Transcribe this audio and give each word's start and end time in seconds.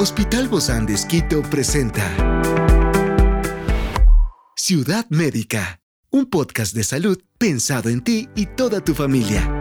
Hospital 0.00 0.46
Bozán 0.46 0.86
de 0.86 0.94
Esquito 0.94 1.42
presenta 1.42 2.04
Ciudad 4.54 5.04
Médica, 5.08 5.80
un 6.10 6.26
podcast 6.26 6.72
de 6.72 6.84
salud 6.84 7.20
pensado 7.36 7.88
en 7.88 8.04
ti 8.04 8.28
y 8.36 8.46
toda 8.46 8.80
tu 8.80 8.94
familia. 8.94 9.52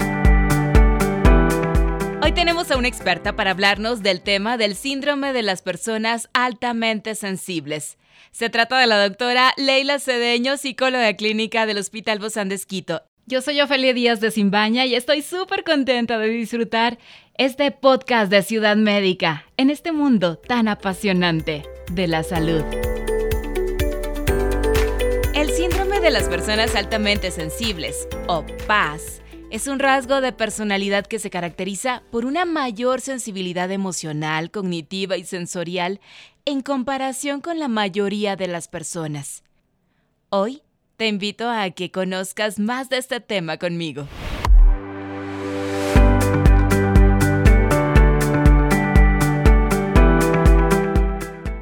Hoy 2.22 2.34
tenemos 2.34 2.70
a 2.70 2.78
una 2.78 2.88
experta 2.88 3.36
para 3.36 3.50
hablarnos 3.50 4.04
del 4.04 4.22
tema 4.22 4.58
del 4.58 4.76
síndrome 4.76 5.34
de 5.34 5.42
las 5.42 5.64
personas 5.64 6.30
altamente 6.34 7.16
sensibles. 7.16 7.98
Se 8.30 8.52
trata 8.52 8.78
de 8.78 8.86
la 8.86 9.08
doctora 9.08 9.56
Leila 9.58 9.98
Cedeño, 9.98 10.58
psicóloga 10.58 11.16
clínica 11.16 11.66
del 11.66 11.80
Hospital 11.80 12.20
Bozán 12.20 12.50
de 12.50 12.56
Esquito. 12.56 13.02
Yo 13.30 13.42
soy 13.42 13.60
Ofelia 13.60 13.94
Díaz 13.94 14.22
de 14.22 14.32
Simbaña 14.32 14.86
y 14.86 14.96
estoy 14.96 15.22
súper 15.22 15.66
contenta 15.66 16.18
de 16.18 16.30
disfrutar 16.30 16.98
este 17.38 17.72
podcast 17.72 18.32
de 18.32 18.42
Ciudad 18.42 18.78
Médica 18.78 19.44
en 19.58 19.70
este 19.70 19.92
mundo 19.92 20.38
tan 20.38 20.70
apasionante 20.70 21.64
de 21.92 22.08
la 22.08 22.24
salud. 22.24 22.64
El 25.36 25.50
síndrome 25.50 26.00
de 26.00 26.10
las 26.10 26.30
personas 26.30 26.74
altamente 26.76 27.30
sensibles, 27.32 28.08
o 28.30 28.46
PAS, 28.66 29.22
es 29.52 29.68
un 29.68 29.80
rasgo 29.80 30.22
de 30.22 30.32
personalidad 30.32 31.06
que 31.06 31.20
se 31.20 31.30
caracteriza 31.30 32.04
por 32.12 32.24
una 32.24 32.46
mayor 32.46 33.02
sensibilidad 33.02 33.70
emocional, 33.72 34.52
cognitiva 34.52 35.18
y 35.18 35.26
sensorial 35.26 36.00
en 36.46 36.62
comparación 36.62 37.42
con 37.42 37.60
la 37.60 37.68
mayoría 37.68 38.38
de 38.38 38.48
las 38.48 38.70
personas. 38.70 39.44
Hoy 40.30 40.62
te 40.98 41.08
invito 41.08 41.48
a 41.48 41.70
que 41.70 41.92
conozcas 41.92 42.58
más 42.58 42.90
de 42.90 42.98
este 42.98 43.20
tema 43.20 43.58
conmigo. 43.58 44.08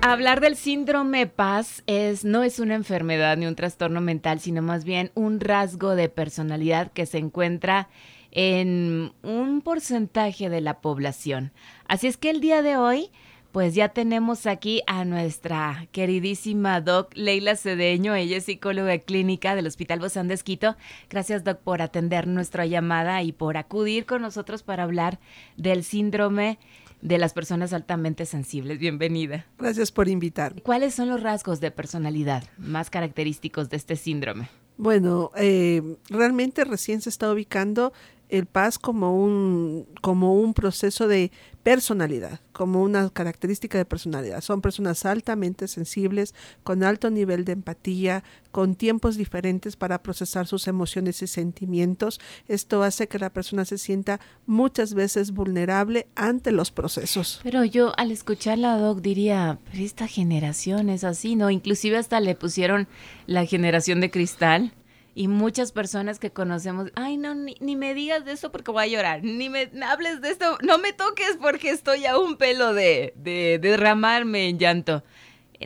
Hablar 0.01 0.39
del 0.39 0.55
síndrome 0.55 1.27
PAS 1.27 1.83
es, 1.85 2.23
no 2.23 2.43
es 2.43 2.59
una 2.59 2.75
enfermedad 2.75 3.35
ni 3.35 3.47
un 3.47 3.55
trastorno 3.55 3.99
mental, 3.99 4.39
sino 4.39 4.61
más 4.61 4.85
bien 4.85 5.11
un 5.15 5.41
rasgo 5.41 5.95
de 5.95 6.07
personalidad 6.07 6.93
que 6.93 7.05
se 7.05 7.17
encuentra 7.17 7.89
en 8.31 9.11
un 9.21 9.61
porcentaje 9.61 10.49
de 10.49 10.61
la 10.61 10.79
población. 10.79 11.51
Así 11.89 12.07
es 12.07 12.15
que 12.15 12.29
el 12.29 12.39
día 12.39 12.61
de 12.61 12.77
hoy 12.77 13.11
pues 13.55 13.73
ya 13.73 13.87
tenemos 13.87 14.47
aquí 14.47 14.81
a 14.85 15.05
nuestra 15.05 15.87
queridísima 15.93 16.81
doc 16.81 17.13
Leila 17.15 17.55
Cedeño, 17.55 18.13
ella 18.13 18.35
es 18.35 18.43
psicóloga 18.43 18.97
clínica 18.97 19.55
del 19.55 19.65
Hospital 19.65 20.01
Bozán 20.01 20.27
de 20.27 20.33
Esquito. 20.33 20.75
Gracias 21.09 21.45
doc 21.45 21.59
por 21.59 21.81
atender 21.81 22.27
nuestra 22.27 22.65
llamada 22.65 23.23
y 23.23 23.31
por 23.31 23.55
acudir 23.55 24.05
con 24.05 24.21
nosotros 24.21 24.61
para 24.61 24.83
hablar 24.83 25.21
del 25.55 25.85
síndrome 25.85 26.59
de 27.01 27.17
las 27.17 27.31
personas 27.31 27.71
altamente 27.71 28.25
sensibles. 28.25 28.77
Bienvenida. 28.77 29.45
Gracias 29.57 29.89
por 29.89 30.09
invitarme. 30.09 30.59
¿Cuáles 30.59 30.93
son 30.93 31.07
los 31.07 31.23
rasgos 31.23 31.61
de 31.61 31.71
personalidad 31.71 32.43
más 32.57 32.89
característicos 32.89 33.69
de 33.69 33.77
este 33.77 33.95
síndrome? 33.95 34.49
Bueno, 34.75 35.31
eh, 35.37 35.81
realmente 36.09 36.65
recién 36.65 36.99
se 36.99 37.07
está 37.07 37.31
ubicando 37.31 37.93
el 38.27 38.47
paz 38.47 38.79
como 38.79 39.17
un, 39.17 39.87
como 40.01 40.33
un 40.33 40.53
proceso 40.53 41.07
de 41.07 41.31
personalidad, 41.65 42.41
como 42.51 42.83
una 42.83 43.09
característica 43.09 43.79
de 43.79 43.85
personalidad. 43.85 44.41
Son 44.41 44.61
personas 44.61 45.03
altamente 45.03 45.67
sensibles, 45.67 46.35
con 46.63 46.83
alto 46.83 47.09
nivel 47.09 47.43
de 47.43 47.53
empatía, 47.53 48.23
con 48.51 48.75
tiempos 48.75 49.17
diferentes 49.17 49.75
para 49.75 50.03
procesar 50.03 50.45
sus 50.45 50.67
emociones 50.67 51.23
y 51.23 51.27
sentimientos. 51.27 52.21
Esto 52.47 52.83
hace 52.83 53.07
que 53.07 53.17
la 53.17 53.31
persona 53.31 53.65
se 53.65 53.79
sienta 53.79 54.19
muchas 54.45 54.93
veces 54.93 55.31
vulnerable 55.31 56.05
ante 56.13 56.51
los 56.51 56.69
procesos. 56.69 57.39
Pero 57.41 57.65
yo 57.65 57.93
al 57.97 58.11
escuchar 58.11 58.59
la 58.59 58.77
doc 58.77 59.01
diría, 59.01 59.57
esta 59.73 60.05
generación 60.05 60.89
es 60.89 61.03
así, 61.03 61.35
¿no? 61.35 61.49
Inclusive 61.49 61.97
hasta 61.97 62.19
le 62.19 62.35
pusieron 62.35 62.87
la 63.25 63.47
generación 63.47 64.01
de 64.01 64.11
cristal 64.11 64.71
y 65.15 65.29
muchas 65.29 65.71
personas 65.71 66.19
que 66.19 66.31
conocemos, 66.31 66.91
ay, 66.95 67.15
no, 67.15 67.33
ni, 67.33 67.75
me 67.75 67.93
digas 67.93 68.25
de 68.25 68.33
eso 68.33 68.51
porque 68.51 68.71
voy 68.71 68.83
a 68.83 68.87
llorar, 68.87 69.23
ni 69.23 69.49
me 69.49 69.71
hables 69.87 70.19
de 70.19 70.29
esto, 70.29 70.57
no 70.61 70.77
me 70.77 70.91
toques 70.91 71.37
porque 71.41 71.69
estoy 71.69 72.05
a 72.05 72.19
un 72.19 72.35
pelo 72.35 72.73
de, 72.73 73.13
de 73.15 73.57
derramarme 73.59 74.49
en 74.49 74.59
llanto 74.59 75.03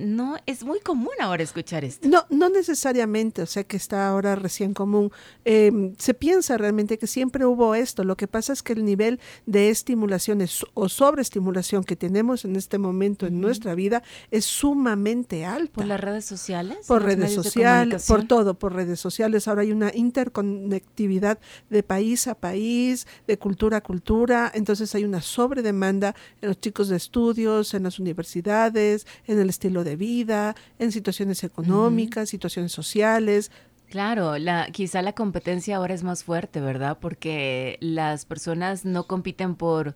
no 0.01 0.37
es 0.45 0.63
muy 0.63 0.79
común 0.79 1.13
ahora 1.19 1.43
escuchar 1.43 1.83
esto. 1.83 2.07
No, 2.07 2.25
no 2.29 2.49
necesariamente, 2.49 3.41
o 3.41 3.45
sea 3.45 3.63
que 3.63 3.77
está 3.77 4.07
ahora 4.07 4.35
recién 4.35 4.73
común. 4.73 5.11
Em, 5.45 5.95
se 5.97 6.13
piensa 6.13 6.57
realmente 6.57 6.97
que 6.97 7.07
siempre 7.07 7.45
hubo 7.45 7.75
esto. 7.75 8.03
Lo 8.03 8.17
que 8.17 8.27
pasa 8.27 8.53
es 8.53 8.63
que 8.63 8.73
el 8.73 8.85
nivel 8.85 9.19
de 9.45 9.69
estimulación 9.69 10.45
o 10.73 10.89
sobreestimulación 10.89 11.83
que 11.83 11.95
tenemos 11.95 12.45
en 12.45 12.55
este 12.55 12.77
momento 12.77 13.25
en 13.25 13.41
nuestra 13.41 13.75
vida 13.75 14.03
es 14.31 14.45
sumamente 14.45 15.45
alto. 15.45 15.73
¿Por 15.73 15.85
las 15.85 15.99
redes 15.99 16.25
sociales? 16.25 16.85
Por 16.87 17.03
redes 17.03 17.33
sociales, 17.33 18.05
por 18.07 18.25
todo, 18.25 18.53
por 18.53 18.73
redes 18.73 18.99
sociales. 18.99 19.47
Ahora 19.47 19.61
hay 19.61 19.71
una 19.71 19.91
interconectividad 19.93 21.39
de 21.69 21.83
país 21.83 22.27
a 22.27 22.35
país, 22.35 23.07
de 23.27 23.37
cultura 23.37 23.77
a 23.77 23.81
cultura. 23.81 24.51
Entonces 24.53 24.93
hay 24.95 25.03
una 25.03 25.21
sobredemanda 25.21 26.15
en 26.41 26.49
los 26.49 26.59
chicos 26.59 26.89
de 26.89 26.97
estudios, 26.97 27.73
en 27.73 27.83
las 27.83 27.99
universidades, 27.99 29.05
en 29.27 29.39
el 29.39 29.49
estilo 29.49 29.78
de 29.83 29.95
vida, 29.95 30.55
en 30.77 30.91
situaciones 30.91 31.43
económicas, 31.43 32.29
situaciones 32.29 32.71
sociales. 32.71 33.51
Claro, 33.89 34.37
la, 34.37 34.67
quizá 34.71 35.01
la 35.01 35.13
competencia 35.13 35.77
ahora 35.77 35.95
es 35.95 36.03
más 36.03 36.23
fuerte, 36.23 36.61
¿verdad? 36.61 36.99
Porque 37.01 37.77
las 37.81 38.25
personas 38.25 38.85
no 38.85 39.07
compiten 39.07 39.55
por, 39.55 39.95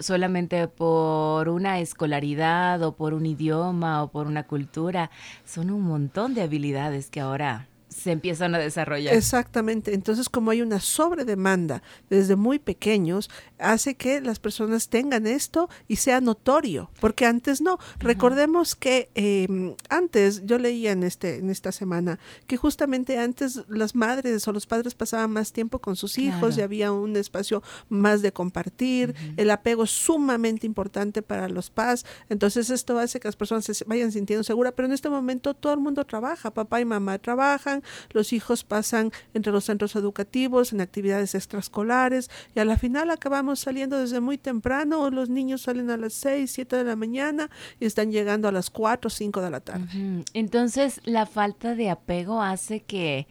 solamente 0.00 0.66
por 0.66 1.50
una 1.50 1.78
escolaridad 1.80 2.82
o 2.82 2.96
por 2.96 3.12
un 3.12 3.26
idioma 3.26 4.02
o 4.02 4.10
por 4.10 4.26
una 4.26 4.46
cultura, 4.46 5.10
son 5.44 5.70
un 5.70 5.82
montón 5.82 6.34
de 6.34 6.42
habilidades 6.42 7.10
que 7.10 7.20
ahora 7.20 7.68
se 7.98 8.12
empiezan 8.12 8.54
a 8.54 8.58
desarrollar. 8.58 9.14
Exactamente. 9.14 9.92
Entonces, 9.92 10.28
como 10.28 10.50
hay 10.50 10.62
una 10.62 10.80
sobredemanda 10.80 11.82
desde 12.08 12.36
muy 12.36 12.58
pequeños, 12.58 13.28
hace 13.58 13.96
que 13.96 14.20
las 14.20 14.38
personas 14.38 14.88
tengan 14.88 15.26
esto 15.26 15.68
y 15.88 15.96
sea 15.96 16.20
notorio, 16.20 16.90
porque 17.00 17.26
antes 17.26 17.60
no. 17.60 17.78
Recordemos 17.98 18.74
que 18.74 19.10
em, 19.14 19.74
antes, 19.88 20.46
yo 20.46 20.58
leía 20.58 20.92
en, 20.92 21.02
este, 21.02 21.36
en 21.36 21.50
esta 21.50 21.72
semana, 21.72 22.18
que 22.46 22.56
justamente 22.56 23.18
antes 23.18 23.62
las 23.68 23.94
madres 23.94 24.46
o 24.46 24.52
los 24.52 24.66
padres 24.66 24.94
pasaban 24.94 25.32
más 25.32 25.52
tiempo 25.52 25.80
con 25.80 25.96
sus 25.96 26.18
hijos 26.18 26.56
y 26.56 26.62
había 26.62 26.92
un 26.92 27.16
espacio 27.16 27.62
más 27.88 28.22
de 28.22 28.32
compartir, 28.32 29.14
el 29.36 29.50
apego 29.50 29.84
es 29.84 29.90
sumamente 29.90 30.66
importante 30.66 31.22
para 31.22 31.48
los 31.48 31.70
padres, 31.70 32.06
entonces 32.28 32.70
esto 32.70 32.98
hace 32.98 33.18
que 33.20 33.28
las 33.28 33.36
personas 33.36 33.64
se 33.64 33.84
vayan 33.84 34.12
sintiendo 34.12 34.44
seguras, 34.44 34.72
pero 34.76 34.86
en 34.86 34.92
este 34.92 35.08
momento 35.08 35.54
todo 35.54 35.72
el 35.72 35.80
mundo 35.80 36.04
trabaja, 36.04 36.52
papá 36.52 36.80
y 36.80 36.84
mamá 36.84 37.18
trabajan, 37.18 37.82
los 38.10 38.32
hijos 38.32 38.64
pasan 38.64 39.12
entre 39.34 39.52
los 39.52 39.64
centros 39.64 39.96
educativos, 39.96 40.72
en 40.72 40.80
actividades 40.80 41.34
extraescolares, 41.34 42.30
y 42.54 42.60
a 42.60 42.64
la 42.64 42.76
final 42.76 43.10
acabamos 43.10 43.60
saliendo 43.60 43.98
desde 43.98 44.20
muy 44.20 44.38
temprano, 44.38 45.10
los 45.10 45.28
niños 45.28 45.62
salen 45.62 45.90
a 45.90 45.96
las 45.96 46.12
6, 46.14 46.50
7 46.50 46.76
de 46.76 46.84
la 46.84 46.96
mañana 46.96 47.50
y 47.80 47.86
están 47.86 48.10
llegando 48.10 48.48
a 48.48 48.52
las 48.52 48.70
4, 48.70 49.10
5 49.10 49.40
de 49.40 49.50
la 49.50 49.60
tarde. 49.60 50.24
Entonces, 50.34 51.00
la 51.04 51.26
falta 51.26 51.74
de 51.74 51.90
apego 51.90 52.42
hace 52.42 52.80
que 52.80 53.26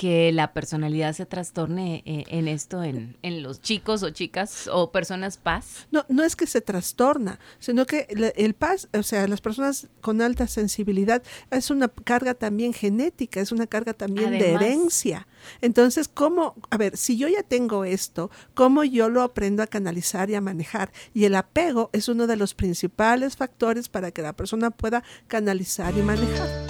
que 0.00 0.32
la 0.32 0.54
personalidad 0.54 1.12
se 1.12 1.26
trastorne 1.26 2.02
eh, 2.06 2.24
en 2.28 2.48
esto, 2.48 2.82
en, 2.82 3.18
en, 3.20 3.42
los 3.42 3.60
chicos 3.60 4.02
o 4.02 4.08
chicas 4.08 4.66
o 4.72 4.90
personas 4.92 5.36
paz? 5.36 5.86
No, 5.90 6.06
no 6.08 6.24
es 6.24 6.36
que 6.36 6.46
se 6.46 6.62
trastorna, 6.62 7.38
sino 7.58 7.84
que 7.84 8.06
el, 8.34 8.54
paz, 8.54 8.88
o 8.94 9.02
sea, 9.02 9.28
las 9.28 9.42
personas 9.42 9.88
con 10.00 10.22
alta 10.22 10.46
sensibilidad 10.46 11.22
es 11.50 11.70
una 11.70 11.88
carga 11.88 12.32
también 12.32 12.72
genética, 12.72 13.42
es 13.42 13.52
una 13.52 13.66
carga 13.66 13.92
también 13.92 14.30
de 14.30 14.52
herencia. 14.52 15.26
Entonces, 15.60 16.08
¿cómo, 16.08 16.54
a 16.70 16.78
ver, 16.78 16.96
si 16.96 17.18
yo 17.18 17.28
ya 17.28 17.42
tengo 17.42 17.84
esto, 17.84 18.30
¿cómo 18.54 18.84
yo 18.84 19.10
lo 19.10 19.20
aprendo 19.20 19.62
a 19.62 19.66
canalizar 19.66 20.30
y 20.30 20.34
a 20.34 20.40
manejar? 20.40 20.92
Y 21.12 21.26
el 21.26 21.34
apego 21.34 21.90
es 21.92 22.08
uno 22.08 22.26
de 22.26 22.36
los 22.36 22.54
principales 22.54 23.36
factores 23.36 23.90
para 23.90 24.12
que 24.12 24.22
la 24.22 24.32
persona 24.32 24.70
pueda 24.70 25.04
canalizar 25.28 25.92
y 25.98 26.00
manejar. 26.00 26.69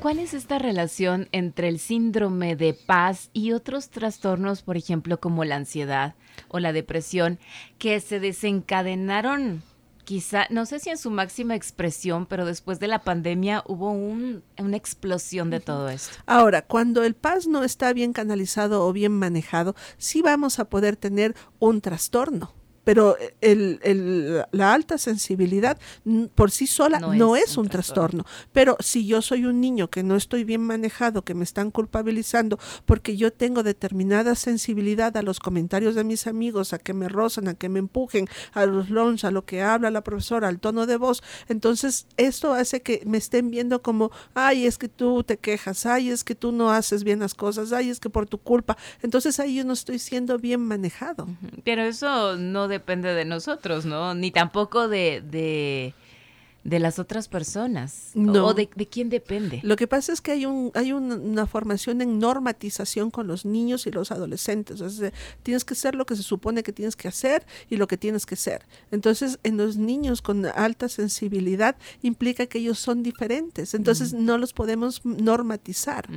¿Cuál 0.00 0.18
es 0.20 0.34
esta 0.34 0.58
relación 0.58 1.28
entre 1.32 1.68
el 1.68 1.78
síndrome 1.78 2.54
de 2.54 2.74
paz 2.74 3.30
y 3.32 3.52
otros 3.52 3.90
trastornos, 3.90 4.62
por 4.62 4.76
ejemplo, 4.76 5.18
como 5.18 5.44
la 5.44 5.56
ansiedad 5.56 6.14
o 6.48 6.60
la 6.60 6.72
depresión, 6.72 7.38
que 7.78 7.98
se 8.00 8.20
desencadenaron 8.20 9.62
quizá, 10.06 10.46
no 10.50 10.64
sé 10.66 10.78
si 10.78 10.90
en 10.90 10.98
su 10.98 11.10
máxima 11.10 11.56
expresión, 11.56 12.26
pero 12.26 12.46
después 12.46 12.78
de 12.78 12.86
la 12.86 13.02
pandemia 13.02 13.64
hubo 13.66 13.90
un, 13.90 14.44
una 14.56 14.76
explosión 14.76 15.50
de 15.50 15.60
todo 15.60 15.88
esto. 15.88 16.16
Ahora, 16.26 16.62
cuando 16.62 17.02
el 17.02 17.14
paz 17.14 17.48
no 17.48 17.64
está 17.64 17.92
bien 17.92 18.12
canalizado 18.12 18.86
o 18.86 18.92
bien 18.92 19.12
manejado, 19.12 19.74
sí 19.98 20.22
vamos 20.22 20.60
a 20.60 20.66
poder 20.66 20.96
tener 20.96 21.34
un 21.58 21.80
trastorno 21.80 22.54
pero 22.86 23.16
el, 23.40 24.44
la 24.52 24.72
alta 24.72 24.96
sensibilidad 24.96 25.76
por 26.36 26.52
sí 26.52 26.68
sola 26.68 27.00
no, 27.00 27.34
es, 27.34 27.56
un, 27.56 27.68
trastorno. 27.68 28.24
Pero 28.52 28.76
si 28.78 29.08
yo 29.08 29.22
soy 29.22 29.44
un 29.44 29.60
niño 29.60 29.90
que 29.90 30.04
no 30.04 30.14
estoy 30.14 30.44
bien 30.44 30.60
manejado, 30.60 31.22
que 31.22 31.34
me 31.34 31.42
están 31.42 31.72
culpabilizando 31.72 32.60
porque 32.84 33.16
yo 33.16 33.32
tengo 33.32 33.64
determinada 33.64 34.36
sensibilidad 34.36 35.16
a 35.16 35.22
los 35.22 35.40
comentarios 35.40 35.96
de 35.96 36.04
mis 36.04 36.28
amigos, 36.28 36.72
a 36.72 36.78
que 36.78 36.94
me 36.94 37.08
rozan, 37.08 37.48
a 37.48 37.54
que 37.54 37.68
me 37.68 37.80
empujen, 37.80 38.28
a 38.52 38.66
los 38.66 38.88
lunch, 38.88 39.24
a 39.24 39.32
lo 39.32 39.44
que 39.44 39.62
habla 39.62 39.90
la 39.90 40.04
profesora, 40.04 40.46
al 40.46 40.60
tono 40.60 40.86
de 40.86 40.96
voz, 40.96 41.24
entonces 41.48 42.06
esto 42.16 42.54
hace 42.54 42.82
que 42.82 43.02
me 43.04 43.18
estén 43.18 43.50
viendo 43.50 43.82
como, 43.82 44.12
ay, 44.34 44.64
es 44.64 44.78
que 44.78 44.88
tú 44.88 45.24
te 45.24 45.38
quejas, 45.38 45.86
ay, 45.86 46.10
es 46.10 46.22
que 46.22 46.36
tú 46.36 46.52
no 46.52 46.70
haces 46.70 47.02
bien 47.02 47.18
las 47.18 47.34
cosas, 47.34 47.72
ay, 47.72 47.90
es 47.90 47.98
que 47.98 48.10
por 48.10 48.28
tu 48.28 48.38
culpa. 48.38 48.76
Entonces 49.02 49.40
ahí 49.40 49.56
yo 49.56 49.64
no 49.64 49.72
estoy 49.72 49.98
siendo 49.98 50.38
bien 50.38 50.60
manejado. 50.60 51.26
Pero 51.64 51.82
eso 51.82 52.36
no 52.36 52.75
depende 52.76 53.14
de 53.14 53.24
nosotros, 53.24 53.86
¿no? 53.86 54.14
Ni 54.14 54.30
tampoco 54.30 54.88
de, 54.88 55.22
de 55.22 55.94
de 56.66 56.80
las 56.80 56.98
otras 56.98 57.28
personas 57.28 58.10
no. 58.14 58.46
o 58.46 58.54
de, 58.54 58.66
quién 58.66 59.08
depende. 59.08 59.60
Lo 59.62 59.76
que 59.76 59.86
pasa 59.86 60.12
es 60.12 60.20
que 60.20 60.32
hay 60.32 60.46
un 60.46 60.72
hay 60.74 60.92
una 60.92 61.46
formación 61.46 62.00
en 62.00 62.18
normatización 62.18 63.12
con 63.12 63.28
los 63.28 63.44
niños 63.44 63.86
y 63.86 63.92
los 63.92 64.10
adolescentes. 64.10 64.82
tienes 65.44 65.64
que 65.64 65.74
ser 65.76 65.94
lo 65.94 66.06
que 66.06 66.16
se 66.16 66.24
supone 66.24 66.64
que 66.64 66.72
tienes 66.72 66.96
que 66.96 67.06
hacer 67.06 67.46
y 67.70 67.76
lo 67.76 67.86
que 67.86 67.96
tienes 67.96 68.26
que 68.26 68.34
ser. 68.34 68.66
Entonces, 68.90 69.38
en 69.44 69.56
los 69.56 69.76
niños 69.76 70.22
con 70.22 70.44
alta 70.44 70.88
sensibilidad 70.88 71.76
implica 72.02 72.46
que 72.46 72.58
ellos 72.58 72.80
son 72.80 73.04
diferentes. 73.04 73.74
Entonces, 73.74 74.12
no 74.12 74.36
los 74.36 74.52
podemos 74.52 75.04
normatizar. 75.04 76.08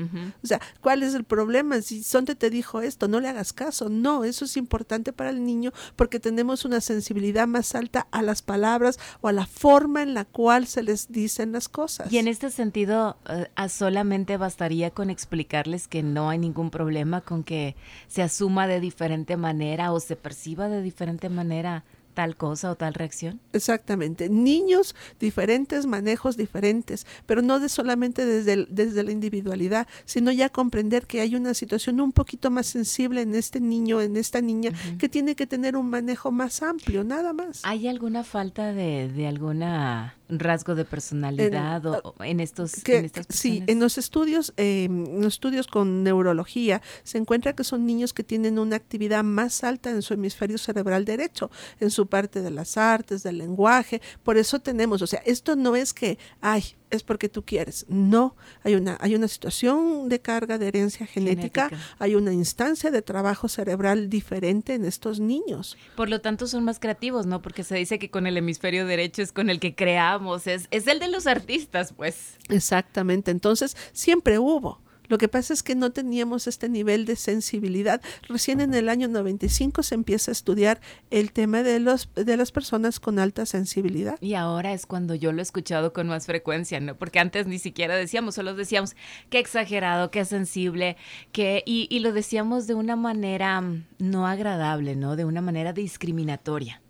O 0.43 0.47
sea, 0.47 0.59
¿cuál 0.81 1.03
es 1.03 1.13
el 1.13 1.25
problema? 1.25 1.81
Si 1.81 2.01
Sonte 2.01 2.33
te 2.33 2.49
dijo 2.49 2.81
esto, 2.81 3.07
no 3.07 3.19
le 3.19 3.27
hagas 3.27 3.53
caso. 3.53 3.89
No, 3.89 4.23
eso 4.23 4.45
es 4.45 4.57
importante 4.57 5.13
para 5.13 5.29
el 5.29 5.45
niño 5.45 5.73
porque 5.95 6.19
tenemos 6.19 6.65
una 6.65 6.81
sensibilidad 6.81 7.47
más 7.47 7.75
alta 7.75 8.07
a 8.09 8.23
las 8.23 8.41
palabras 8.41 8.97
o 9.21 9.27
a 9.27 9.31
la 9.31 9.45
forma 9.45 10.01
en 10.01 10.15
la 10.15 10.25
cual 10.25 10.38
cuál 10.39 10.67
se 10.67 10.83
les 10.83 11.11
dicen 11.11 11.51
las 11.51 11.67
cosas. 11.67 12.09
Y 12.13 12.17
en 12.17 12.29
este 12.29 12.49
sentido, 12.49 13.17
eh, 13.27 13.49
solamente 13.67 14.37
bastaría 14.37 14.89
con 14.89 15.09
explicarles 15.09 15.89
que 15.89 16.01
no 16.01 16.29
hay 16.29 16.37
ningún 16.37 16.69
problema 16.69 17.19
con 17.19 17.43
que 17.43 17.75
se 18.07 18.21
asuma 18.21 18.65
de 18.65 18.79
diferente 18.79 19.35
manera 19.35 19.91
o 19.91 19.99
se 19.99 20.15
perciba 20.15 20.69
de 20.69 20.81
diferente 20.81 21.27
manera 21.27 21.83
tal 22.13 22.37
cosa 22.37 22.71
o 22.71 22.75
tal 22.75 22.93
reacción? 22.93 23.41
Exactamente. 23.51 24.29
Niños 24.29 24.95
diferentes, 25.19 25.85
manejos 25.85 26.37
diferentes, 26.37 27.05
pero 27.25 27.41
no 27.41 27.59
de 27.59 27.67
solamente 27.67 28.25
desde, 28.25 28.65
desde 28.69 29.03
la 29.03 29.11
individualidad, 29.11 29.87
sino 30.05 30.31
ya 30.31 30.47
comprender 30.47 31.05
que 31.05 31.19
hay 31.19 31.35
una 31.35 31.53
situación 31.53 31.99
un 31.99 32.13
poquito 32.13 32.49
más 32.49 32.67
sensible 32.67 33.23
en 33.23 33.35
este 33.35 33.59
niño, 33.59 33.99
en 33.99 34.15
esta 34.15 34.39
niña, 34.39 34.71
que 34.99 35.09
tiene 35.09 35.35
que 35.35 35.47
tener 35.47 35.75
un 35.75 35.89
manejo 35.89 36.31
más 36.31 36.61
amplio, 36.61 37.03
nada 37.03 37.33
más. 37.33 37.59
¿Hay 37.63 37.89
alguna 37.89 38.23
falta 38.23 38.71
de, 38.71 39.09
de 39.09 39.27
alguna 39.27 40.15
rasgo 40.29 40.75
de 40.75 40.85
personalidad 40.85 41.85
en, 41.85 41.93
o, 42.03 42.15
en 42.23 42.39
estos 42.39 42.75
que, 42.83 43.11
sí 43.29 43.63
en 43.67 43.79
los 43.79 43.97
estudios 43.97 44.53
em, 44.57 45.05
en 45.05 45.21
los 45.21 45.33
estudios 45.33 45.67
con 45.67 46.03
neurología 46.03 46.81
se 47.03 47.17
encuentra 47.17 47.53
que 47.53 47.63
son 47.63 47.85
niños 47.85 48.13
que 48.13 48.23
tienen 48.23 48.59
una 48.59 48.75
actividad 48.75 49.23
más 49.23 49.63
alta 49.63 49.89
en 49.89 50.01
su 50.01 50.13
hemisferio 50.13 50.57
cerebral 50.57 51.05
derecho 51.05 51.49
en 51.79 51.89
su 51.89 52.07
parte 52.07 52.41
de 52.41 52.51
las 52.51 52.77
artes 52.77 53.23
del 53.23 53.37
lenguaje. 53.39 54.01
Por 54.23 54.37
eso 54.37 54.59
tenemos 54.59 55.01
o 55.01 55.07
sea 55.07 55.21
esto 55.25 55.55
no 55.55 55.75
es 55.75 55.93
que 55.93 56.17
ay 56.41 56.75
es 56.89 57.03
porque 57.03 57.29
tú 57.29 57.43
quieres. 57.43 57.85
No, 57.89 58.35
hay 58.63 58.75
una, 58.75 58.97
hay 59.01 59.15
una 59.15 59.27
situación 59.27 60.09
de 60.09 60.19
carga 60.19 60.57
de 60.57 60.67
herencia 60.67 61.05
genética, 61.05 61.69
hay 61.99 62.15
una 62.15 62.33
instancia 62.33 62.91
de 62.91 63.01
trabajo 63.01 63.47
cerebral 63.47 64.09
diferente 64.09 64.73
en 64.73 64.85
estos 64.85 65.19
niños. 65.19 65.77
Por 65.95 66.09
lo 66.09 66.21
tanto, 66.21 66.47
son 66.47 66.63
más 66.63 66.79
creativos, 66.79 67.25
¿no? 67.25 67.41
Porque 67.41 67.63
se 67.63 67.75
dice 67.75 67.99
que 67.99 68.09
con 68.09 68.27
el 68.27 68.37
hemisferio 68.37 68.85
derecho 68.85 69.21
es 69.21 69.31
con 69.31 69.49
el 69.49 69.59
que 69.59 69.75
creamos, 69.75 70.47
es, 70.47 70.67
es 70.71 70.87
el 70.87 70.99
de 70.99 71.09
los 71.09 71.27
artistas, 71.27 71.93
pues. 71.93 72.35
Exactamente, 72.49 73.31
entonces 73.31 73.77
siempre 73.93 74.39
hubo 74.39 74.81
lo 75.09 75.17
que 75.17 75.27
pasa 75.27 75.53
es 75.53 75.63
que 75.63 75.75
no 75.75 75.91
teníamos 75.91 76.47
este 76.47 76.69
nivel 76.69 77.05
de 77.05 77.15
sensibilidad. 77.15 78.01
Recién 78.27 78.61
en 78.61 78.73
el 78.73 78.87
año 78.87 79.07
95 79.07 79.83
se 79.83 79.95
empieza 79.95 80.31
a 80.31 80.33
estudiar 80.33 80.79
el 81.09 81.31
tema 81.33 81.63
de, 81.63 81.79
los, 81.79 82.09
de 82.15 82.37
las 82.37 82.51
personas 82.51 82.99
con 82.99 83.19
alta 83.19 83.45
sensibilidad. 83.45 84.17
Y 84.21 84.35
ahora 84.35 84.71
es 84.73 84.85
cuando 84.85 85.15
yo 85.15 85.31
lo 85.31 85.39
he 85.39 85.41
escuchado 85.41 85.93
con 85.93 86.07
más 86.07 86.27
frecuencia, 86.27 86.79
¿no? 86.79 86.95
Porque 86.95 87.19
antes 87.19 87.47
ni 87.47 87.59
siquiera 87.59 87.95
decíamos, 87.95 88.35
solo 88.35 88.53
decíamos 88.53 88.95
qué 89.29 89.39
exagerado, 89.39 90.11
qué 90.11 90.23
sensible, 90.25 90.95
que, 91.31 91.63
y, 91.65 91.87
y 91.89 91.99
lo 91.99 92.13
decíamos 92.13 92.67
de 92.67 92.75
una 92.75 92.95
manera 92.95 93.59
mm, 93.61 93.85
no 93.97 94.27
agradable, 94.27 94.95
¿no? 94.95 95.15
De 95.15 95.25
una 95.25 95.41
manera 95.41 95.73
discriminatoria. 95.73 96.81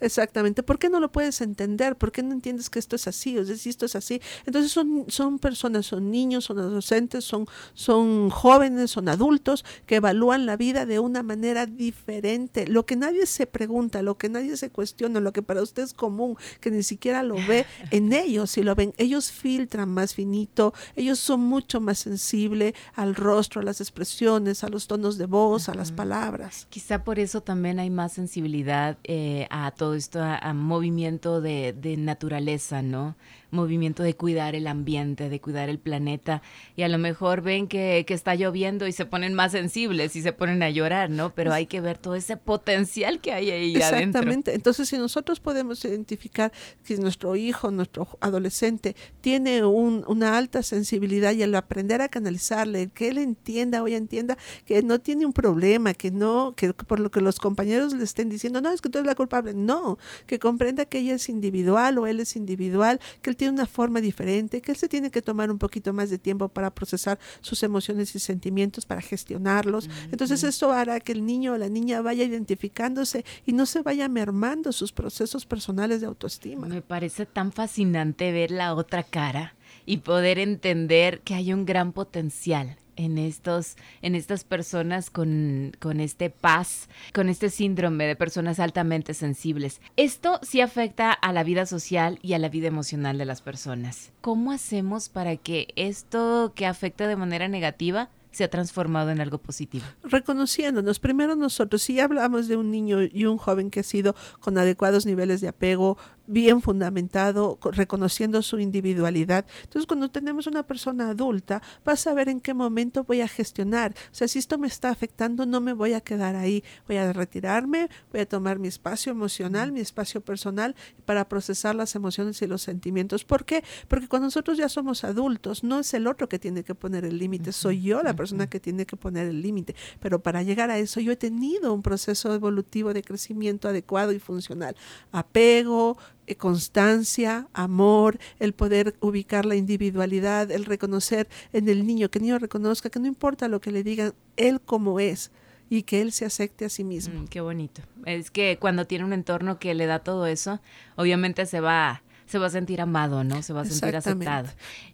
Exactamente. 0.00 0.62
¿Por 0.62 0.78
qué 0.78 0.88
no 0.88 1.00
lo 1.00 1.12
puedes 1.12 1.40
entender? 1.40 1.96
¿Por 1.96 2.12
qué 2.12 2.22
no 2.22 2.32
entiendes 2.32 2.70
que 2.70 2.78
esto 2.78 2.96
es 2.96 3.06
así? 3.06 3.38
O 3.38 3.44
sea, 3.44 3.56
si 3.56 3.70
esto 3.70 3.86
es 3.86 3.96
así. 3.96 4.20
Entonces 4.46 4.72
son, 4.72 5.06
son 5.08 5.38
personas, 5.38 5.86
son 5.86 6.10
niños, 6.10 6.44
son 6.44 6.58
adolescentes, 6.58 7.24
son, 7.24 7.46
son 7.74 8.30
jóvenes, 8.30 8.90
son 8.90 9.08
adultos 9.08 9.64
que 9.86 9.96
evalúan 9.96 10.46
la 10.46 10.56
vida 10.56 10.86
de 10.86 10.98
una 10.98 11.22
manera 11.22 11.66
diferente. 11.66 12.66
Lo 12.66 12.86
que 12.86 12.96
nadie 12.96 13.26
se 13.26 13.46
pregunta, 13.46 14.02
lo 14.02 14.16
que 14.16 14.28
nadie 14.28 14.56
se 14.56 14.70
cuestiona, 14.70 15.20
lo 15.20 15.32
que 15.32 15.42
para 15.42 15.62
usted 15.62 15.82
es 15.82 15.94
común, 15.94 16.36
que 16.60 16.70
ni 16.70 16.82
siquiera 16.82 17.22
lo 17.22 17.34
ve 17.34 17.66
en 17.90 18.12
ellos, 18.12 18.50
si 18.50 18.62
lo 18.62 18.74
ven, 18.74 18.92
ellos 18.96 19.30
filtran 19.30 19.88
más 19.88 20.14
finito, 20.14 20.74
ellos 20.96 21.18
son 21.18 21.40
mucho 21.40 21.80
más 21.80 21.98
sensibles 21.98 22.74
al 22.94 23.14
rostro, 23.14 23.60
a 23.60 23.64
las 23.64 23.80
expresiones, 23.80 24.64
a 24.64 24.68
los 24.68 24.86
tonos 24.86 25.18
de 25.18 25.26
voz, 25.26 25.68
a 25.68 25.74
las 25.74 25.92
palabras. 25.92 26.66
Quizá 26.70 27.04
por 27.04 27.18
eso 27.18 27.42
también 27.42 27.78
hay 27.78 27.90
más 27.90 28.12
sensibilidad. 28.12 28.98
Eh, 29.04 29.41
a 29.50 29.70
todo 29.70 29.94
esto, 29.94 30.20
a, 30.22 30.52
movimiento 30.54 31.40
de, 31.40 31.72
de, 31.72 31.96
naturaleza, 31.96 32.82
¿no? 32.82 33.16
Movimiento 33.52 34.02
de 34.02 34.14
cuidar 34.14 34.54
el 34.54 34.66
ambiente, 34.66 35.28
de 35.28 35.40
cuidar 35.40 35.68
el 35.68 35.78
planeta, 35.78 36.42
y 36.74 36.82
a 36.82 36.88
lo 36.88 36.98
mejor 36.98 37.42
ven 37.42 37.68
que, 37.68 38.04
que, 38.06 38.14
está 38.14 38.34
lloviendo 38.34 38.86
y 38.86 38.92
se 38.92 39.06
ponen 39.06 39.34
más 39.34 39.52
sensibles 39.52 40.16
y 40.16 40.22
se 40.22 40.32
ponen 40.32 40.62
a 40.62 40.70
llorar, 40.70 41.10
¿no? 41.10 41.34
Pero 41.34 41.52
hay 41.52 41.66
que 41.66 41.80
ver 41.80 41.98
todo 41.98 42.14
ese 42.14 42.36
potencial 42.36 43.20
que 43.20 43.32
hay 43.32 43.50
ahí 43.50 43.76
Exactamente. 43.76 44.54
Entonces, 44.54 44.88
si 44.88 44.96
nosotros 44.96 45.38
podemos 45.38 45.84
identificar 45.84 46.52
que 46.84 46.96
nuestro 46.96 47.36
hijo, 47.36 47.70
nuestro 47.70 48.08
adolescente, 48.20 48.96
tiene 49.20 49.64
un, 49.64 50.04
una 50.08 50.36
alta 50.36 50.62
sensibilidad 50.62 51.32
y 51.32 51.42
al 51.42 51.54
aprender 51.54 52.00
a 52.00 52.08
canalizarle, 52.08 52.88
que 52.88 53.08
él 53.08 53.18
entienda 53.18 53.82
o 53.82 53.86
ella 53.86 53.98
entienda 53.98 54.38
que 54.64 54.82
no 54.82 54.98
tiene 54.98 55.26
un 55.26 55.32
problema, 55.32 55.94
que 55.94 56.10
no, 56.10 56.54
que 56.56 56.72
por 56.72 57.00
lo 57.00 57.10
que 57.10 57.20
los 57.20 57.38
compañeros 57.38 57.92
le 57.92 58.04
estén 58.04 58.28
diciendo, 58.28 58.60
no, 58.60 58.70
es 58.70 58.80
que 58.80 58.88
tú 58.88 58.98
eres 58.98 59.06
la 59.06 59.14
culpable, 59.14 59.52
no, 59.54 59.98
que 60.26 60.38
comprenda 60.38 60.86
que 60.86 60.98
ella 60.98 61.14
es 61.14 61.28
individual 61.28 61.98
o 61.98 62.06
él 62.06 62.20
es 62.20 62.36
individual, 62.36 63.00
que 63.20 63.30
él 63.30 63.36
tiene 63.42 63.54
una 63.54 63.66
forma 63.66 64.00
diferente, 64.00 64.60
que 64.60 64.70
él 64.70 64.76
se 64.76 64.88
tiene 64.88 65.10
que 65.10 65.20
tomar 65.20 65.50
un 65.50 65.58
poquito 65.58 65.92
más 65.92 66.10
de 66.10 66.18
tiempo 66.18 66.48
para 66.48 66.72
procesar 66.72 67.18
sus 67.40 67.64
emociones 67.64 68.14
y 68.14 68.20
sentimientos, 68.20 68.86
para 68.86 69.00
gestionarlos. 69.00 69.90
Entonces 70.12 70.44
esto 70.44 70.70
hará 70.70 71.00
que 71.00 71.10
el 71.10 71.26
niño 71.26 71.54
o 71.54 71.58
la 71.58 71.68
niña 71.68 72.00
vaya 72.02 72.22
identificándose 72.22 73.24
y 73.44 73.52
no 73.52 73.66
se 73.66 73.82
vaya 73.82 74.08
mermando 74.08 74.70
sus 74.70 74.92
procesos 74.92 75.44
personales 75.44 76.00
de 76.00 76.06
autoestima. 76.06 76.68
Me 76.68 76.82
parece 76.82 77.26
tan 77.26 77.50
fascinante 77.50 78.30
ver 78.30 78.52
la 78.52 78.74
otra 78.74 79.02
cara 79.02 79.56
y 79.86 79.96
poder 79.96 80.38
entender 80.38 81.20
que 81.22 81.34
hay 81.34 81.52
un 81.52 81.66
gran 81.66 81.92
potencial 81.92 82.76
en 82.96 83.18
estos, 83.18 83.76
en 84.02 84.14
estas 84.14 84.44
personas 84.44 85.10
con, 85.10 85.72
con 85.78 86.00
este 86.00 86.30
paz, 86.30 86.88
con 87.12 87.28
este 87.28 87.50
síndrome 87.50 88.06
de 88.06 88.16
personas 88.16 88.60
altamente 88.60 89.14
sensibles. 89.14 89.80
Esto 89.96 90.40
sí 90.42 90.60
afecta 90.60 91.12
a 91.12 91.32
la 91.32 91.44
vida 91.44 91.66
social 91.66 92.18
y 92.22 92.34
a 92.34 92.38
la 92.38 92.48
vida 92.48 92.68
emocional 92.68 93.18
de 93.18 93.24
las 93.24 93.42
personas. 93.42 94.12
¿Cómo 94.20 94.52
hacemos 94.52 95.08
para 95.08 95.36
que 95.36 95.68
esto 95.76 96.52
que 96.54 96.66
afecta 96.66 97.06
de 97.06 97.16
manera 97.16 97.48
negativa 97.48 98.10
se 98.32 98.44
ha 98.44 98.50
transformado 98.50 99.10
en 99.10 99.20
algo 99.20 99.38
positivo? 99.38 99.84
Reconociéndonos, 100.02 100.98
primero 100.98 101.36
nosotros, 101.36 101.82
si 101.82 102.00
hablamos 102.00 102.48
de 102.48 102.56
un 102.56 102.70
niño 102.70 103.02
y 103.02 103.26
un 103.26 103.36
joven 103.36 103.70
que 103.70 103.80
ha 103.80 103.84
sido 103.84 104.16
con 104.40 104.58
adecuados 104.58 105.06
niveles 105.06 105.40
de 105.40 105.48
apego, 105.48 105.98
bien 106.26 106.62
fundamentado, 106.62 107.58
reconociendo 107.62 108.42
su 108.42 108.58
individualidad. 108.58 109.44
Entonces, 109.62 109.86
cuando 109.86 110.10
tenemos 110.10 110.46
una 110.46 110.62
persona 110.62 111.10
adulta, 111.10 111.62
va 111.86 111.92
a 111.92 111.96
saber 111.96 112.28
en 112.28 112.40
qué 112.40 112.54
momento 112.54 113.04
voy 113.04 113.20
a 113.20 113.28
gestionar. 113.28 113.94
O 114.10 114.14
sea, 114.14 114.28
si 114.28 114.38
esto 114.38 114.58
me 114.58 114.66
está 114.66 114.90
afectando, 114.90 115.46
no 115.46 115.60
me 115.60 115.72
voy 115.72 115.94
a 115.94 116.00
quedar 116.00 116.36
ahí. 116.36 116.62
Voy 116.86 116.96
a 116.96 117.12
retirarme, 117.12 117.88
voy 118.10 118.20
a 118.20 118.28
tomar 118.28 118.58
mi 118.58 118.68
espacio 118.68 119.12
emocional, 119.12 119.72
mi 119.72 119.80
espacio 119.80 120.20
personal 120.20 120.74
para 121.04 121.28
procesar 121.28 121.74
las 121.74 121.94
emociones 121.94 122.40
y 122.42 122.46
los 122.46 122.62
sentimientos. 122.62 123.24
¿Por 123.24 123.44
qué? 123.44 123.64
Porque 123.88 124.08
cuando 124.08 124.26
nosotros 124.26 124.58
ya 124.58 124.68
somos 124.68 125.04
adultos, 125.04 125.64
no 125.64 125.80
es 125.80 125.92
el 125.94 126.06
otro 126.06 126.28
que 126.28 126.38
tiene 126.38 126.64
que 126.64 126.74
poner 126.74 127.04
el 127.04 127.18
límite, 127.18 127.52
soy 127.52 127.82
yo 127.82 128.02
la 128.02 128.14
persona 128.14 128.48
que 128.48 128.60
tiene 128.60 128.86
que 128.86 128.96
poner 128.96 129.26
el 129.26 129.42
límite. 129.42 129.74
Pero 130.00 130.22
para 130.22 130.42
llegar 130.42 130.70
a 130.70 130.78
eso 130.78 131.00
yo 131.00 131.12
he 131.12 131.16
tenido 131.16 131.72
un 131.72 131.82
proceso 131.82 132.34
evolutivo 132.34 132.94
de 132.94 133.02
crecimiento 133.02 133.68
adecuado 133.68 134.12
y 134.12 134.18
funcional. 134.18 134.76
Apego, 135.10 135.96
constancia, 136.38 137.48
amor, 137.52 138.18
el 138.38 138.52
poder 138.52 138.94
ubicar 139.00 139.44
la 139.44 139.56
individualidad, 139.56 140.50
el 140.50 140.64
reconocer 140.64 141.28
en 141.52 141.68
el 141.68 141.86
niño, 141.86 142.10
que 142.10 142.18
el 142.18 142.24
niño 142.24 142.38
reconozca 142.38 142.90
que 142.90 143.00
no 143.00 143.06
importa 143.06 143.48
lo 143.48 143.60
que 143.60 143.72
le 143.72 143.82
digan, 143.82 144.14
él 144.36 144.60
como 144.60 145.00
es 145.00 145.30
y 145.68 145.82
que 145.82 146.02
él 146.02 146.12
se 146.12 146.24
acepte 146.24 146.64
a 146.64 146.68
sí 146.68 146.84
mismo. 146.84 147.22
Mm, 147.22 147.28
qué 147.28 147.40
bonito. 147.40 147.82
Es 148.04 148.30
que 148.30 148.58
cuando 148.60 148.86
tiene 148.86 149.04
un 149.04 149.12
entorno 149.12 149.58
que 149.58 149.74
le 149.74 149.86
da 149.86 150.00
todo 150.00 150.26
eso, 150.26 150.60
obviamente 150.96 151.46
se 151.46 151.60
va 151.60 152.02
se 152.32 152.38
va 152.38 152.46
a 152.46 152.50
sentir 152.50 152.80
amado, 152.80 153.24
¿no? 153.24 153.42
Se 153.42 153.52
va 153.52 153.60
a 153.60 153.64
sentir 153.66 153.94
aceptado. 153.94 154.48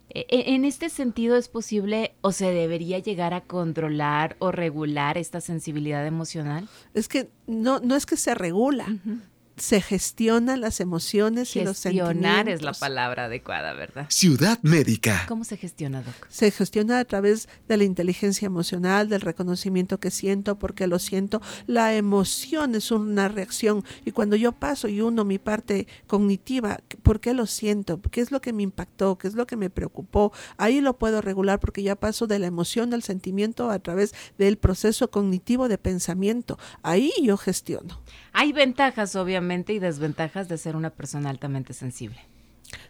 E, 0.09 0.25
en 0.53 0.65
este 0.65 0.89
sentido, 0.89 1.37
¿es 1.37 1.47
posible 1.47 2.13
o 2.19 2.33
se 2.33 2.51
debería 2.51 2.99
llegar 2.99 3.33
a 3.33 3.41
controlar 3.41 4.35
o 4.39 4.51
regular 4.51 5.17
esta 5.17 5.39
sensibilidad 5.39 6.05
emocional? 6.05 6.67
Es 6.93 7.07
que 7.07 7.29
no, 7.47 7.79
no 7.79 7.95
es 7.95 8.05
que 8.05 8.17
se 8.17 8.35
regula, 8.35 8.87
se 9.59 9.81
gestionan 9.81 10.61
las 10.61 10.79
emociones 10.79 11.55
y 11.55 11.63
los 11.63 11.77
sentimientos. 11.77 12.13
Gestionar 12.15 12.49
es 12.49 12.61
la 12.61 12.73
palabra 12.73 13.25
adecuada, 13.25 13.73
¿verdad? 13.73 14.05
Ciudad 14.09 14.59
Médica. 14.61 15.25
¿Cómo 15.27 15.43
se 15.43 15.57
gestiona, 15.57 16.01
Doc? 16.01 16.27
Se 16.29 16.51
gestiona 16.51 16.99
a 16.99 17.05
través 17.05 17.47
de 17.67 17.77
la 17.77 17.83
inteligencia 17.83 18.45
emocional, 18.45 19.09
del 19.09 19.21
reconocimiento 19.21 19.99
que 19.99 20.11
siento, 20.11 20.57
porque 20.57 20.87
lo 20.87 20.99
siento. 20.99 21.41
La 21.67 21.95
emoción 21.95 22.75
es 22.75 22.91
una 22.91 23.27
reacción 23.27 23.83
y 24.05 24.11
cuando 24.11 24.35
yo 24.35 24.51
paso 24.51 24.87
y 24.87 25.01
uno 25.01 25.25
mi 25.25 25.39
parte 25.39 25.87
cognitiva, 26.07 26.79
¿por 27.03 27.19
qué 27.19 27.33
lo 27.33 27.45
siento? 27.45 28.01
¿Qué 28.01 28.21
es 28.21 28.31
lo 28.31 28.41
que 28.41 28.53
me 28.53 28.63
impactó? 28.63 29.17
¿Qué 29.17 29.27
es 29.27 29.35
lo 29.35 29.45
que 29.45 29.57
me 29.57 29.69
preocupó? 29.69 30.31
Ahí 30.57 30.81
lo 30.81 30.97
puedo 30.97 31.21
regular 31.21 31.59
porque 31.59 31.83
ya 31.83 31.95
paso 31.95 32.27
de 32.27 32.39
la 32.39 32.47
emoción 32.47 32.93
al 32.93 33.03
sentimiento 33.03 33.69
a 33.69 33.79
través 33.79 34.13
del 34.37 34.57
proceso 34.57 35.11
cognitivo 35.11 35.67
de 35.67 35.77
pensamiento. 35.77 36.57
Ahí 36.83 37.11
yo 37.21 37.37
gestiono. 37.37 38.01
Hay 38.41 38.53
ventajas, 38.53 39.17
obviamente, 39.17 39.73
y 39.73 39.79
desventajas 39.79 40.47
de 40.47 40.57
ser 40.57 40.77
una 40.77 40.91
persona 40.91 41.29
altamente 41.29 41.73
sensible. 41.73 42.21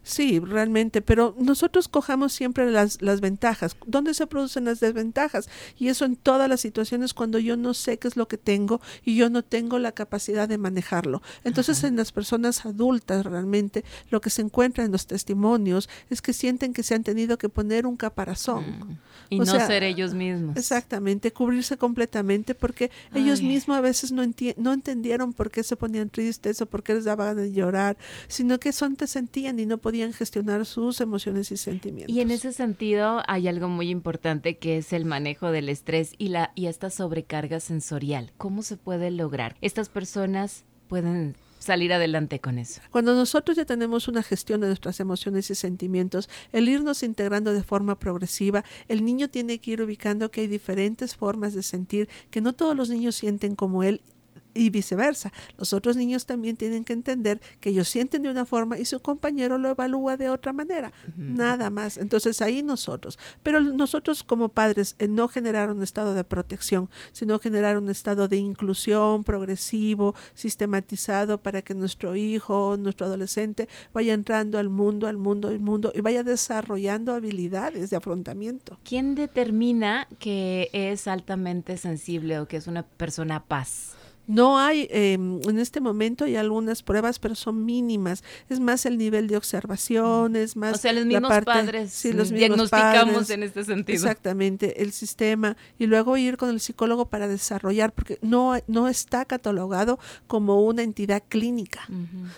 Sí, 0.04 0.40
realmente, 0.40 1.02
pero 1.02 1.36
nosotros 1.38 1.88
cojamos 1.88 2.34
siempre 2.34 2.72
las, 2.72 3.02
las 3.02 3.22
ventajas. 3.22 3.76
¿Dónde 3.86 4.14
se 4.14 4.28
producen 4.28 4.66
las 4.66 4.80
desventajas? 4.80 5.50
Y 5.78 5.90
eso 5.90 6.06
en 6.06 6.16
todas 6.16 6.50
las 6.50 6.62
situaciones 6.62 7.14
cuando 7.14 7.40
yo 7.40 7.58
no 7.58 7.74
sé 7.74 7.98
qué 7.98 8.08
es 8.08 8.18
lo 8.18 8.28
que 8.28 8.38
tengo 8.38 8.82
y 9.04 9.16
yo 9.16 9.30
no 9.30 9.44
tengo 9.44 9.80
la 9.80 9.92
capacidad 9.92 10.48
de 10.48 10.58
manejarlo. 10.58 11.22
Entonces, 11.44 11.84
en 11.84 11.96
las 11.96 12.12
personas 12.12 12.66
adultas 12.66 13.26
realmente 13.26 13.84
lo 14.10 14.22
que 14.22 14.30
se 14.30 14.42
encuentra 14.42 14.84
en 14.84 14.92
los 14.92 15.08
testimonios 15.08 15.90
es 16.10 16.22
que 16.22 16.34
sienten 16.34 16.74
que 16.74 16.84
se 16.84 16.96
han 16.96 17.04
tenido 17.04 17.38
que 17.38 17.50
poner 17.50 17.86
un 17.86 17.98
caparazón. 17.98 18.66
Mm. 18.66 18.98
Y 19.32 19.40
no 19.40 19.46
ser 19.46 19.84
ellos 19.84 20.14
mismos. 20.14 20.58
Exactamente, 20.58 21.32
cubrirse 21.32 21.78
completamente 21.78 22.56
porque 22.56 22.90
ellos 23.14 23.44
mismos 23.44 23.78
a 23.78 23.82
veces 23.82 24.12
no, 24.12 24.24
no 24.58 24.74
entendieron 24.74 25.34
por 25.34 25.52
qué 25.52 25.62
se 25.62 25.76
ponían 25.76 26.10
tristes 26.10 26.62
o 26.62 26.66
por 26.66 26.82
qué 26.82 26.96
les 26.96 27.06
daban 27.06 27.38
de 27.38 27.52
llorar, 27.52 27.96
sino 28.28 28.60
que 28.60 28.72
son 28.72 28.96
te 28.96 29.06
sentían 29.06 29.60
y 29.60 29.68
no 29.68 29.78
podían 29.78 29.89
gestionar 30.14 30.66
sus 30.66 31.02
emociones 31.02 31.52
y 31.52 31.58
sentimientos. 31.58 32.16
Y 32.16 32.22
en 32.22 32.32
ese 32.32 32.54
sentido 32.54 33.22
hay 33.28 33.48
algo 33.48 33.68
muy 33.68 33.90
importante 33.90 34.58
que 34.58 34.78
es 34.78 34.94
el 34.94 35.06
manejo 35.06 35.52
del 35.52 35.70
estrés 35.70 36.14
y 36.18 36.30
la 36.30 36.52
y 36.56 36.68
esta 36.68 36.90
sobrecarga 36.90 37.60
sensorial. 37.60 38.32
¿Cómo 38.38 38.64
se 38.64 38.78
puede 38.78 39.12
lograr? 39.12 39.56
Estas 39.62 39.90
personas 39.90 40.64
pueden 40.88 41.36
salir 41.60 41.94
adelante 41.94 42.40
con 42.40 42.58
eso. 42.58 42.82
Cuando 42.90 43.14
nosotros 43.14 43.58
ya 43.58 43.66
tenemos 43.66 44.08
una 44.08 44.24
gestión 44.24 44.62
de 44.62 44.68
nuestras 44.68 45.00
emociones 45.00 45.50
y 45.52 45.56
sentimientos, 45.56 46.30
el 46.52 46.70
irnos 46.70 47.04
integrando 47.04 47.54
de 47.54 47.64
forma 47.64 48.00
progresiva, 48.00 48.64
el 48.88 49.04
niño 49.04 49.30
tiene 49.30 49.60
que 49.60 49.72
ir 49.72 49.82
ubicando 49.82 50.32
que 50.32 50.42
hay 50.42 50.48
diferentes 50.48 51.16
formas 51.16 51.54
de 51.54 51.64
sentir, 51.64 52.10
que 52.32 52.42
no 52.42 52.54
todos 52.54 52.76
los 52.76 52.90
niños 52.90 53.16
sienten 53.16 53.56
como 53.56 53.84
él 53.84 54.02
y 54.60 54.70
viceversa. 54.70 55.32
Los 55.58 55.74
otros 55.74 55.96
niños 55.96 56.26
también 56.26 56.58
tienen 56.58 56.84
que 56.84 56.94
entender 56.94 57.40
que 57.62 57.70
ellos 57.70 57.88
sienten 57.88 58.24
de 58.24 58.30
una 58.30 58.46
forma 58.46 58.78
y 58.78 58.86
su 58.86 59.00
compañero 59.00 59.58
lo 59.58 59.70
evalúa 59.70 60.18
de 60.18 60.30
otra 60.30 60.52
manera. 60.52 60.92
Nada 61.16 61.70
más. 61.70 61.98
Entonces 61.98 62.42
ahí 62.42 62.62
nosotros. 62.62 63.18
Pero 63.42 63.62
nosotros 63.62 64.24
como 64.24 64.50
padres, 64.50 64.96
en 65.00 65.16
no 65.16 65.28
generar 65.30 65.72
un 65.72 65.82
estado 65.82 66.14
de 66.14 66.24
protección, 66.24 66.90
sino 67.14 67.40
generar 67.40 67.78
un 67.78 67.90
estado 67.90 68.28
de 68.28 68.38
inclusión 68.38 69.24
progresivo, 69.24 70.14
sistematizado 70.34 71.42
para 71.42 71.62
que 71.62 71.74
nuestro 71.74 72.16
hijo, 72.16 72.76
nuestro 72.78 73.06
adolescente 73.06 73.70
vaya 73.94 74.14
entrando 74.14 74.58
al 74.58 74.70
mundo, 74.70 75.08
al 75.08 75.18
mundo, 75.18 75.48
al 75.48 75.60
mundo 75.60 75.94
y 75.96 76.02
vaya 76.02 76.24
desarrollando 76.24 77.14
habilidades 77.14 77.90
de 77.90 77.96
afrontamiento. 77.96 78.78
¿Quién 78.84 79.16
determina 79.16 80.08
que 80.20 80.70
es 80.74 81.08
altamente 81.08 81.78
sensible 81.78 82.40
o 82.40 82.48
que 82.48 82.58
es 82.58 82.68
una 82.68 82.84
persona 82.84 83.46
paz? 83.46 83.96
No 84.30 84.60
hay, 84.60 84.88
em, 84.92 85.42
en 85.42 85.58
este 85.58 85.82
momento 85.82 86.26
hay 86.26 86.36
algunas 86.36 86.84
pruebas, 86.84 87.18
pero 87.18 87.34
son 87.34 87.66
mínimas. 87.66 88.24
Es 88.48 88.60
más 88.60 88.86
el 88.86 89.00
nivel 89.00 89.28
de 89.28 89.36
observación, 89.36 90.36
es 90.36 90.56
más... 90.56 90.76
O 90.76 90.78
sea, 90.78 90.94
los 90.94 91.08
mismos 91.08 91.32
padres 91.44 91.92
sí, 91.92 92.14
los 92.14 92.30
diagnosticamos 92.30 93.28
en 93.32 93.42
este 93.42 93.64
sentido. 93.64 93.96
Exactamente, 93.96 94.84
el 94.84 94.92
sistema. 94.92 95.58
Y 95.80 95.88
luego 95.88 96.16
ir 96.16 96.38
con 96.38 96.50
el 96.50 96.60
psicólogo 96.60 97.10
para 97.10 97.28
desarrollar, 97.28 97.92
porque 97.92 98.20
no, 98.22 98.54
no 98.68 98.88
está 98.88 99.26
catalogado 99.26 99.98
como 100.28 100.62
una 100.62 100.84
entidad 100.84 101.24
clínica. 101.28 101.88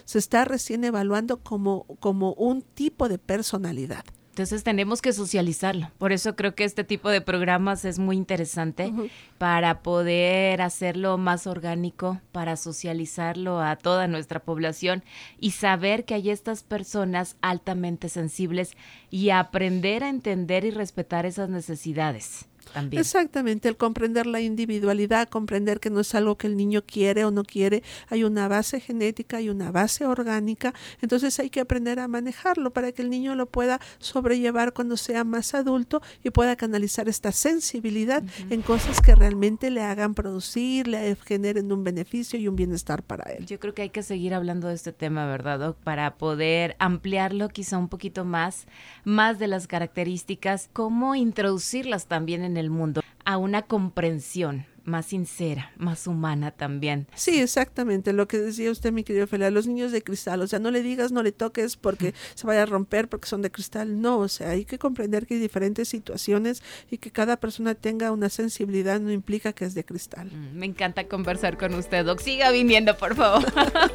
Se 0.06 0.18
está 0.18 0.46
recién 0.46 0.86
evaluando 0.86 1.44
como, 1.44 1.84
como 2.00 2.32
un 2.36 2.62
tipo 2.62 3.10
de 3.10 3.18
personalidad. 3.18 4.06
Entonces 4.42 4.64
tenemos 4.64 5.04
que 5.04 5.14
socializarlo. 5.14 5.92
Por 6.00 6.12
eso 6.12 6.36
creo 6.36 6.56
que 6.56 6.64
este 6.64 6.84
tipo 6.84 7.12
de 7.12 7.22
programas 7.22 7.86
es 7.86 8.00
muy 8.00 8.18
interesante 8.18 8.92
para 9.38 9.84
poder 9.84 10.64
hacerlo 10.64 11.20
más 11.20 11.46
orgánico, 11.46 12.20
para 12.32 12.56
socializarlo 12.56 13.62
a 13.62 13.76
toda 13.76 14.08
nuestra 14.08 14.40
población 14.40 15.04
y 15.40 15.52
saber 15.52 16.06
que 16.06 16.16
hay 16.16 16.32
estas 16.32 16.64
personas 16.64 17.38
altamente 17.42 18.10
sensibles 18.10 18.76
y 19.12 19.30
aprender 19.30 20.04
a 20.04 20.10
entender 20.10 20.66
y 20.66 20.72
respetar 20.72 21.28
esas 21.28 21.50
necesidades. 21.50 22.48
Exactamente, 22.92 23.70
el 23.70 23.78
comprender 23.78 24.26
la 24.26 24.42
individualidad, 24.42 25.30
comprender 25.30 25.80
que 25.80 25.90
no 25.90 26.00
es 26.00 26.16
algo 26.16 26.38
que 26.38 26.48
el 26.48 26.58
niño 26.58 26.84
quiere 26.86 27.26
o 27.26 27.32
no 27.32 27.44
quiere, 27.44 27.84
hay 28.10 28.24
una 28.24 28.48
base 28.48 28.80
genética, 28.80 29.22
y 29.40 29.50
una 29.50 29.72
base 29.72 30.06
orgánica, 30.06 30.74
entonces 31.02 31.40
hay 31.40 31.50
que 31.50 31.60
aprender 31.60 32.00
a 32.00 32.08
manejarlo 32.08 32.72
para 32.72 32.92
que 32.92 33.02
el 33.02 33.10
niño 33.10 33.36
lo 33.36 33.46
pueda 33.46 33.80
sobrellevar 34.00 34.74
cuando 34.74 34.98
sea 34.98 35.24
más 35.24 35.54
adulto 35.54 36.02
y 36.24 36.30
pueda 36.30 36.56
canalizar 36.56 37.10
esta 37.10 37.32
sensibilidad 37.32 38.24
en 38.50 38.62
cosas 38.62 39.02
que 39.02 39.16
realmente 39.16 39.70
le 39.70 39.82
hagan 39.82 40.14
producir, 40.14 40.88
le 40.88 41.16
generen 41.16 41.72
un 41.72 41.84
beneficio 41.84 42.40
y 42.40 42.48
un 42.48 42.56
bienestar 42.56 43.04
para 43.04 43.32
él. 43.32 43.46
Yo 43.46 43.60
creo 43.60 43.74
que 43.74 43.84
hay 43.84 43.90
que 43.90 44.04
seguir 44.04 44.34
hablando 44.34 44.68
de 44.68 44.76
este 44.76 44.94
tema, 44.94 45.26
¿verdad, 45.26 45.60
Doc? 45.60 45.78
Para 45.78 46.16
poder 46.16 46.76
ampliarlo 46.80 47.50
quizá 47.50 47.78
un 47.78 47.90
poquito 47.90 48.26
más, 48.26 48.68
más 49.04 49.40
de 49.40 49.48
las 49.48 49.68
características, 49.68 50.70
cómo 50.74 51.16
introducirlas 51.16 52.08
también 52.08 52.44
en 52.44 52.58
el 52.58 52.61
mundo 52.70 53.02
a 53.26 53.38
una 53.38 53.64
comprensión 53.64 54.66
más 54.84 55.08
sincera, 55.08 55.72
más 55.78 56.08
humana 56.08 56.52
también. 56.52 57.08
Sí, 57.14 57.40
exactamente, 57.40 58.14
lo 58.14 58.28
que 58.28 58.38
decía 58.38 58.72
usted, 58.72 58.92
mi 58.92 59.04
querido 59.04 59.28
Fela, 59.28 59.52
los 59.52 59.68
niños 59.68 59.92
de 59.92 60.02
cristal, 60.02 60.42
o 60.42 60.48
sea, 60.48 60.60
no 60.60 60.72
le 60.72 60.82
digas, 60.82 61.12
no 61.12 61.24
le 61.24 61.32
toques 61.32 61.78
porque 61.78 62.14
se 62.36 62.48
vaya 62.48 62.64
a 62.64 62.66
romper 62.66 63.08
porque 63.08 63.28
son 63.28 63.42
de 63.42 63.52
cristal, 63.52 64.02
no, 64.02 64.18
o 64.18 64.28
sea, 64.28 64.50
hay 64.50 64.66
que 64.66 64.80
comprender 64.80 65.28
que 65.28 65.36
hay 65.36 65.40
diferentes 65.40 65.88
situaciones 65.88 66.64
y 66.90 66.98
que 66.98 67.12
cada 67.12 67.38
persona 67.38 67.76
tenga 67.76 68.12
una 68.12 68.30
sensibilidad 68.30 69.00
no 69.00 69.12
implica 69.12 69.54
que 69.54 69.66
es 69.66 69.76
de 69.76 69.84
cristal. 69.84 70.32
Mm, 70.32 70.58
me 70.58 70.66
encanta 70.66 71.08
conversar 71.08 71.58
con 71.58 71.74
usted, 71.76 72.06
Doc, 72.06 72.20
siga 72.20 72.52
viniendo, 72.52 72.98
por 72.98 73.16
favor. 73.16 73.44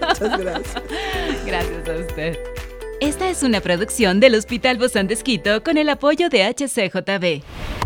Muchas 0.00 0.38
gracias. 0.38 0.82
gracias 1.46 1.88
a 1.88 1.96
usted. 1.96 2.38
Esta 3.00 3.28
es 3.28 3.42
una 3.42 3.60
producción 3.60 4.20
del 4.20 4.34
Hospital 4.34 4.78
Bozán 4.78 5.06
de 5.06 5.16
con 5.62 5.76
el 5.76 5.88
apoyo 5.90 6.30
de 6.30 6.44
HCJB. 6.44 7.85